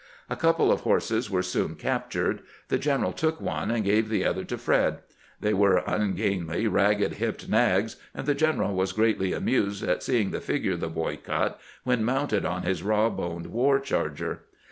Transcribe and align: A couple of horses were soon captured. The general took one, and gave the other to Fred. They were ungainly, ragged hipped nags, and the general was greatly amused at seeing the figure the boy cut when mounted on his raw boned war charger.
A 0.31 0.35
couple 0.35 0.71
of 0.71 0.79
horses 0.79 1.29
were 1.29 1.43
soon 1.43 1.75
captured. 1.75 2.41
The 2.69 2.79
general 2.79 3.11
took 3.13 3.39
one, 3.39 3.69
and 3.69 3.83
gave 3.85 4.09
the 4.09 4.25
other 4.25 4.43
to 4.45 4.57
Fred. 4.57 5.01
They 5.39 5.53
were 5.53 5.83
ungainly, 5.85 6.65
ragged 6.65 7.13
hipped 7.13 7.47
nags, 7.47 7.97
and 8.15 8.25
the 8.25 8.33
general 8.33 8.73
was 8.73 8.93
greatly 8.93 9.31
amused 9.31 9.83
at 9.83 10.01
seeing 10.01 10.31
the 10.31 10.41
figure 10.41 10.75
the 10.75 10.89
boy 10.89 11.17
cut 11.23 11.61
when 11.83 12.03
mounted 12.03 12.45
on 12.45 12.63
his 12.63 12.81
raw 12.81 13.11
boned 13.11 13.45
war 13.45 13.79
charger. 13.79 14.45